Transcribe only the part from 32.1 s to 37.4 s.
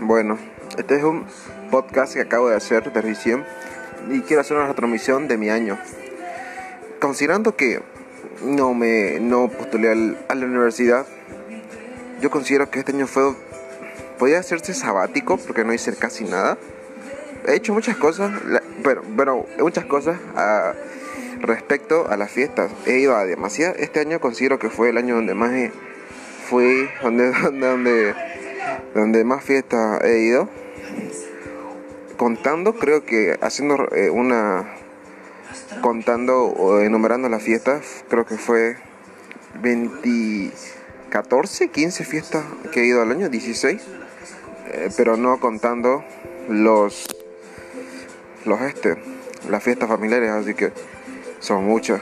Contando, creo que haciendo eh, una. Contando o enumerando